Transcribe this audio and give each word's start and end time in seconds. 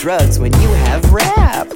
drugs 0.00 0.38
when 0.38 0.50
you 0.62 0.68
have 0.88 1.12
rap? 1.12 1.68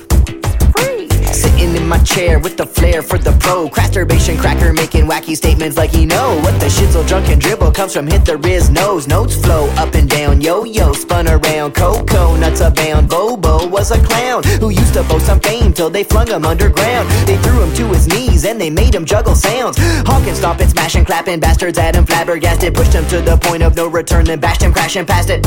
Free. 0.73 1.11
Sitting 1.31 1.77
in 1.77 1.87
my 1.87 1.99
chair 2.05 2.39
with 2.39 2.57
the 2.57 2.65
flair 2.65 3.03
for 3.03 3.19
the 3.19 3.33
pro. 3.33 3.69
Crasturbation 3.69 4.39
cracker 4.39 4.73
making 4.73 5.05
wacky 5.05 5.37
statements 5.37 5.77
like 5.77 5.91
he 5.91 6.07
know 6.07 6.41
what 6.41 6.59
the 6.59 6.67
shizzle 6.67 7.07
drunken 7.07 7.39
dribble 7.39 7.73
comes 7.73 7.93
from. 7.93 8.07
Hit 8.07 8.25
the 8.25 8.39
Riz 8.39 8.71
nose. 8.71 9.07
Notes 9.07 9.37
flow 9.37 9.69
up 9.77 9.95
and 9.95 10.09
down. 10.09 10.41
Yo 10.41 10.65
yo 10.65 10.95
spun 10.95 11.29
around. 11.29 11.75
Coco 11.75 12.35
nuts 12.37 12.63
abound. 12.63 13.11
Bobo 13.11 13.69
was 13.69 13.91
a 13.91 14.03
clown 14.03 14.43
who 14.59 14.71
used 14.71 14.95
to 14.95 15.03
boast 15.03 15.27
some 15.27 15.41
fame 15.41 15.75
till 15.75 15.91
they 15.91 16.03
flung 16.03 16.29
him 16.29 16.47
underground. 16.47 17.07
They 17.29 17.37
threw 17.37 17.63
him 17.63 17.75
to 17.75 17.89
his 17.89 18.09
knees 18.09 18.47
and 18.47 18.59
they 18.59 18.71
made 18.71 18.95
him 18.95 19.05
juggle 19.05 19.35
sounds. 19.35 19.77
Honking, 20.09 20.35
stomping, 20.35 20.69
smashing, 20.69 21.05
clapping. 21.05 21.41
Bastards 21.41 21.77
at 21.77 21.95
him 21.95 22.07
flabbergasted. 22.07 22.73
Pushed 22.75 22.95
him 22.95 23.07
to 23.09 23.21
the 23.21 23.37
point 23.37 23.63
of 23.63 23.77
no 23.77 23.87
return. 23.87 24.25
Then 24.25 24.41
bashed 24.41 24.63
him 24.63 24.73
crashing 24.73 25.05
past 25.05 25.29
it. 25.29 25.45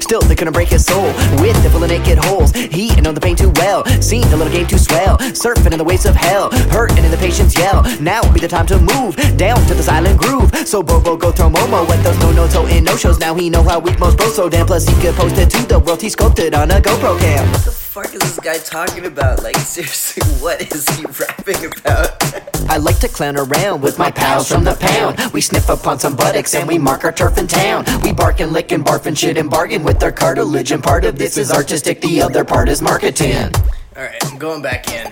Still, 0.00 0.20
they 0.20 0.34
couldn't 0.34 0.52
break 0.52 0.68
his 0.68 0.84
soul 0.84 1.06
with 1.40 1.60
the 1.62 1.70
full 1.70 1.84
of 1.84 1.90
naked 1.90 2.18
holes. 2.18 2.52
He 2.52 2.88
had 2.88 3.04
known 3.04 3.14
the 3.14 3.20
pain 3.20 3.36
too 3.36 3.50
well, 3.56 3.84
seen 4.00 4.28
the 4.30 4.36
little 4.36 4.52
game 4.52 4.66
too 4.66 4.78
swell. 4.78 5.18
Surfing 5.18 5.72
in 5.72 5.78
the 5.78 5.84
waves 5.84 6.06
of 6.06 6.14
hell, 6.14 6.50
hurting 6.70 7.04
in 7.04 7.10
the 7.10 7.16
patient's 7.16 7.56
yell. 7.58 7.82
Now 8.00 8.22
would 8.22 8.34
be 8.34 8.40
the 8.40 8.48
time 8.48 8.66
to 8.66 8.78
move 8.78 9.16
down 9.36 9.58
to 9.66 9.74
the 9.74 9.82
silent 9.82 10.18
groove. 10.20 10.50
So 10.66 10.82
Bobo 10.82 11.16
go 11.16 11.32
throw 11.32 11.50
Momo 11.50 11.88
at 11.88 12.02
those 12.04 12.18
no 12.20 12.32
no 12.32 12.46
toe 12.48 12.66
in 12.66 12.84
no 12.84 12.96
shows. 12.96 13.18
Now 13.18 13.34
he 13.34 13.50
know 13.50 13.62
how 13.62 13.78
weak 13.78 13.98
most 13.98 14.16
bros 14.16 14.34
so 14.34 14.48
damn. 14.48 14.66
Plus 14.66 14.86
he 14.86 14.94
could 15.00 15.14
post 15.14 15.38
it 15.38 15.50
to 15.50 15.62
the 15.66 15.78
world. 15.78 16.02
He 16.02 16.08
sculpted 16.08 16.54
on 16.54 16.70
a 16.70 16.80
GoPro 16.80 17.18
cam. 17.18 17.50
What 17.52 17.64
the 17.64 17.70
fuck 17.70 18.14
is 18.14 18.20
this 18.20 18.38
guy 18.40 18.58
talking 18.58 19.06
about? 19.06 19.42
Like, 19.42 19.56
seriously, 19.56 20.22
what 20.42 20.60
is 20.60 20.88
he 20.96 21.04
rapping 21.04 21.64
about? 21.66 22.44
I 22.70 22.76
like 22.76 22.98
to 22.98 23.08
clown 23.08 23.36
around 23.36 23.80
with 23.80 23.98
my 23.98 24.10
pals 24.10 24.48
from 24.48 24.62
the 24.62 24.74
pound. 24.74 25.32
We 25.32 25.40
sniff 25.40 25.68
upon 25.68 25.98
some 25.98 26.14
buttocks 26.14 26.54
and 26.54 26.68
we 26.68 26.78
mark 26.78 27.04
our 27.04 27.12
turf 27.12 27.38
in 27.38 27.46
town. 27.46 27.84
We 28.02 28.12
bark 28.12 28.40
and 28.40 28.52
lick 28.52 28.72
and 28.72 28.84
barf 28.84 29.06
and 29.06 29.18
shit 29.18 29.38
and 29.38 29.48
bargain 29.48 29.84
with 29.84 30.02
our 30.02 30.12
cartilage. 30.12 30.70
And 30.70 30.82
part 30.82 31.04
of 31.04 31.16
this 31.16 31.38
is 31.38 31.50
artistic, 31.50 32.00
the 32.02 32.20
other 32.20 32.44
part 32.44 32.68
is 32.68 32.82
marketing. 32.82 33.52
Alright, 33.96 34.22
I'm 34.26 34.38
going 34.38 34.60
back 34.62 34.90
in. 34.92 35.10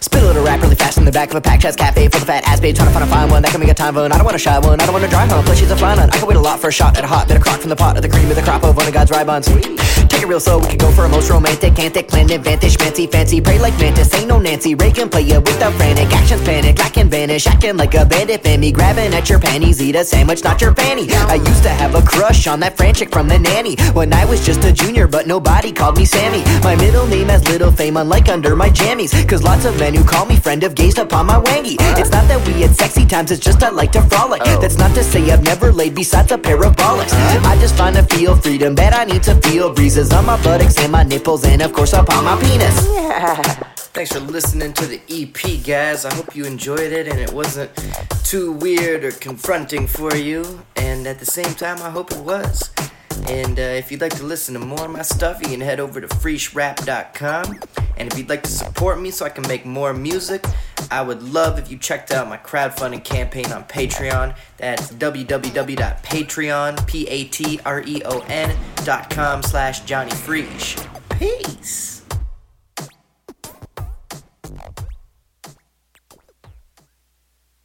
Spit 0.00 0.22
a 0.22 0.26
little 0.26 0.44
rap 0.44 0.60
really 0.60 0.76
fast 0.76 0.98
in 0.98 1.04
the 1.04 1.12
back 1.12 1.30
of 1.30 1.36
a 1.36 1.40
pack 1.40 1.60
chest 1.60 1.78
cafe 1.78 2.08
full 2.08 2.20
of 2.20 2.26
fat 2.26 2.46
ass 2.46 2.60
babe 2.60 2.74
trying 2.74 2.88
to 2.88 2.92
find 2.92 3.04
a 3.04 3.08
fine 3.08 3.30
one 3.30 3.42
that 3.42 3.50
can 3.52 3.60
make 3.60 3.70
a 3.70 3.74
time 3.74 3.94
one. 3.94 4.12
I 4.12 4.16
don't 4.16 4.24
want 4.24 4.36
a 4.36 4.38
shy 4.38 4.58
one, 4.58 4.80
I 4.80 4.84
don't 4.84 4.92
want 4.92 5.04
to 5.04 5.10
dry 5.10 5.26
one. 5.26 5.42
Plus 5.44 5.58
she's 5.58 5.70
a 5.70 5.76
fine 5.76 5.98
one. 5.98 6.10
I 6.10 6.18
can 6.18 6.28
wait 6.28 6.36
a 6.36 6.40
lot 6.40 6.60
for 6.60 6.68
a 6.68 6.72
shot 6.72 6.96
at 6.98 7.04
a 7.04 7.06
hot 7.06 7.26
bit 7.26 7.36
of 7.38 7.42
crock 7.42 7.60
from 7.60 7.70
the 7.70 7.76
pot 7.76 7.96
of 7.96 8.02
the 8.02 8.08
cream 8.08 8.28
of 8.28 8.36
the 8.36 8.42
crop 8.42 8.62
of 8.64 8.76
one 8.76 8.86
of 8.86 8.92
God's 8.92 9.10
rye 9.10 9.24
buns. 9.24 9.48
Take 10.10 10.22
it 10.22 10.26
real 10.26 10.40
slow, 10.40 10.58
we 10.58 10.66
could 10.66 10.80
go 10.80 10.90
for 10.90 11.04
a 11.04 11.08
most 11.08 11.30
romantic, 11.30 11.78
antic, 11.78 12.08
planned 12.08 12.32
advantage, 12.32 12.76
fancy, 12.76 13.06
fancy, 13.06 13.40
pray 13.40 13.60
like 13.60 13.78
mantis, 13.78 14.12
ain't 14.12 14.26
no 14.26 14.40
Nancy. 14.40 14.74
Reagan 14.74 15.08
play 15.08 15.22
ya 15.22 15.38
with 15.38 15.58
the 15.60 15.70
frantic 15.78 16.12
actions, 16.12 16.42
panic, 16.42 16.80
I 16.80 16.88
can 16.88 17.08
vanish, 17.08 17.46
acting 17.46 17.76
like 17.76 17.94
a 17.94 18.04
bandit, 18.04 18.42
fan 18.42 18.58
me, 18.58 18.72
grabbing 18.72 19.14
at 19.14 19.30
your 19.30 19.38
panties, 19.38 19.80
eat 19.80 19.94
a 19.94 20.04
sandwich, 20.04 20.42
not 20.42 20.60
your 20.60 20.74
panty. 20.74 21.08
I 21.12 21.36
used 21.36 21.62
to 21.62 21.68
have 21.68 21.94
a 21.94 22.02
crush 22.02 22.48
on 22.48 22.58
that 22.58 22.76
frantic 22.76 23.12
from 23.12 23.28
the 23.28 23.38
nanny 23.38 23.76
when 23.92 24.12
I 24.12 24.24
was 24.24 24.44
just 24.44 24.64
a 24.64 24.72
junior, 24.72 25.06
but 25.06 25.28
nobody 25.28 25.70
called 25.70 25.96
me 25.96 26.04
Sammy. 26.04 26.42
My 26.64 26.74
middle 26.74 27.06
name 27.06 27.28
has 27.28 27.46
little 27.48 27.70
fame, 27.70 27.96
unlike 27.96 28.28
under 28.28 28.56
my 28.56 28.68
jammies, 28.68 29.12
cause 29.28 29.44
lots 29.44 29.64
of 29.64 29.78
men 29.78 29.94
who 29.94 30.02
call 30.02 30.26
me 30.26 30.34
friend 30.34 30.60
have 30.64 30.74
gazed 30.74 30.98
upon 30.98 31.26
my 31.26 31.38
wangy. 31.40 31.76
It's 32.00 32.10
not 32.10 32.26
that 32.26 32.44
we 32.48 32.62
had 32.62 32.74
sexy 32.74 33.06
times, 33.06 33.30
it's 33.30 33.44
just 33.44 33.62
I 33.62 33.68
like 33.70 33.92
to 33.92 34.02
frolic. 34.02 34.42
Oh. 34.44 34.60
That's 34.60 34.76
not 34.76 34.92
to 34.96 35.04
say 35.04 35.30
I've 35.30 35.44
never 35.44 35.72
laid 35.72 35.94
besides 35.94 36.32
a 36.32 36.38
pair 36.38 36.62
of 36.64 36.74
bollocks. 36.74 37.12
I 37.44 37.56
just 37.60 37.76
find 37.76 37.94
to 37.94 38.02
feel 38.02 38.34
freedom 38.34 38.74
that 38.74 38.92
I 38.92 39.04
need 39.04 39.22
to 39.24 39.34
feel 39.36 39.72
breezes 39.72 39.99
on 40.08 40.24
my 40.24 40.42
buttocks 40.42 40.78
and 40.78 40.90
my 40.90 41.02
nipples, 41.02 41.44
and 41.44 41.60
of 41.60 41.74
course 41.74 41.92
upon 41.92 42.24
my 42.24 42.34
penis. 42.40 42.86
Thanks 43.92 44.12
for 44.12 44.20
listening 44.20 44.72
to 44.72 44.86
the 44.86 45.00
EP, 45.10 45.62
guys. 45.62 46.06
I 46.06 46.14
hope 46.14 46.34
you 46.34 46.46
enjoyed 46.46 46.90
it 46.92 47.06
and 47.06 47.18
it 47.18 47.30
wasn't 47.30 47.70
too 48.24 48.52
weird 48.52 49.04
or 49.04 49.12
confronting 49.12 49.86
for 49.86 50.16
you. 50.16 50.62
And 50.76 51.06
at 51.06 51.18
the 51.18 51.26
same 51.26 51.52
time, 51.54 51.76
I 51.82 51.90
hope 51.90 52.12
it 52.12 52.20
was. 52.20 52.70
And 53.28 53.58
uh, 53.58 53.62
if 53.62 53.92
you'd 53.92 54.00
like 54.00 54.16
to 54.16 54.24
listen 54.24 54.54
to 54.54 54.60
more 54.60 54.86
of 54.86 54.90
my 54.90 55.02
stuff, 55.02 55.42
you 55.42 55.48
can 55.48 55.60
head 55.60 55.80
over 55.80 56.00
to 56.00 56.08
freeshrap.com. 56.08 57.60
And 57.98 58.10
if 58.10 58.16
you'd 58.16 58.30
like 58.30 58.42
to 58.44 58.50
support 58.50 58.98
me 58.98 59.10
so 59.10 59.26
I 59.26 59.28
can 59.28 59.46
make 59.48 59.66
more 59.66 59.92
music, 59.92 60.42
I 60.90 61.02
would 61.02 61.22
love 61.22 61.58
if 61.58 61.70
you 61.70 61.78
checked 61.78 62.10
out 62.12 62.28
my 62.28 62.36
crowdfunding 62.36 63.04
campaign 63.04 63.52
on 63.52 63.64
Patreon. 63.64 64.36
That's 64.56 64.92
www.patreon, 64.92 66.86
P-A-T-R-E-O-N 66.86 68.56
dot 68.84 69.10
com 69.10 69.42
slash 69.42 69.80
Jonny 69.80 70.12
Freesh. 70.12 70.76
Peace. 71.10 71.90